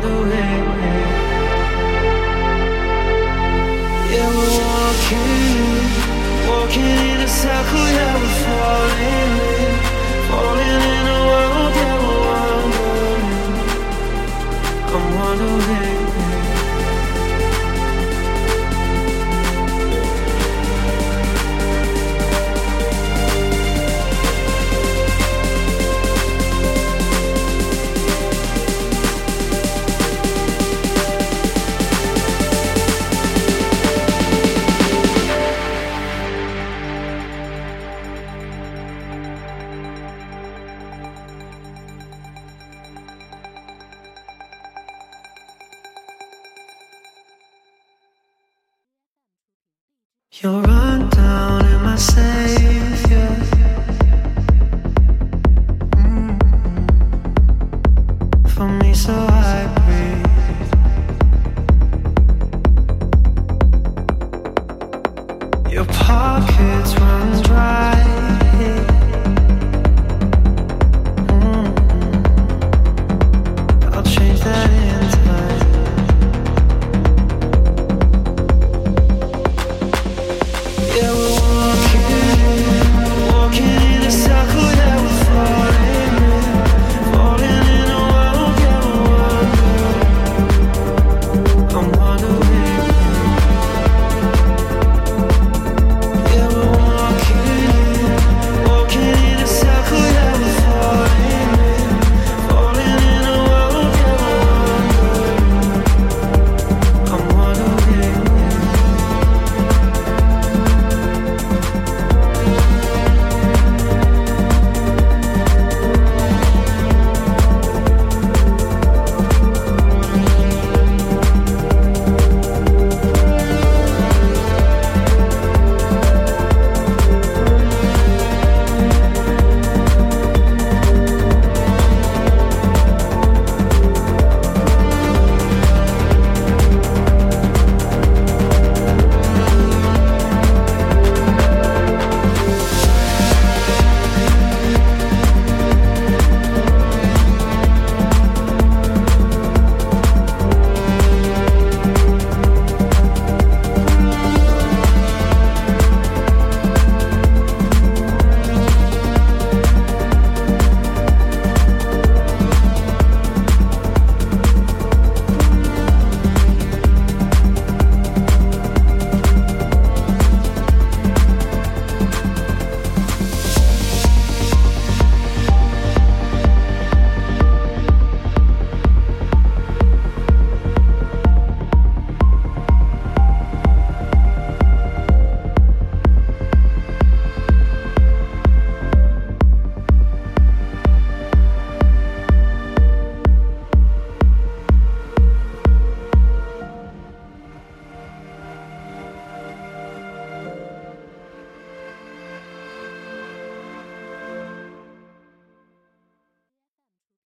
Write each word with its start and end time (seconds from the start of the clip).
the 0.00 0.22
way 0.22 0.57